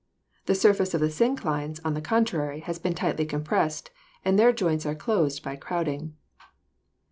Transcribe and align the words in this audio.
The 0.47 0.55
surface 0.55 0.95
of 0.95 0.99
the 0.99 1.11
synclines, 1.13 1.79
on 1.85 1.93
the 1.93 2.01
contrary, 2.01 2.61
has 2.61 2.79
been 2.79 2.95
tightly 2.95 3.23
compressed, 3.23 3.91
and 4.25 4.39
their 4.39 4.51
joints 4.51 4.83
are 4.83 4.95
closed 4.95 5.43
by 5.43 5.55
crowding. 5.55 6.15